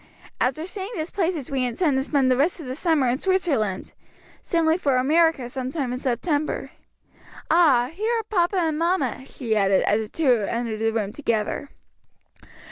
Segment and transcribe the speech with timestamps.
[0.39, 3.93] After seeing these places we intend to spend the rest of the summer in Switzerland,
[4.41, 6.71] sailing for America some time in September.
[7.51, 11.69] Ah, here are papa and mamma!" she added as the two entered the room together.